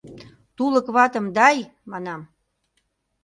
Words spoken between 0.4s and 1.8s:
Тулык ватым «дай»,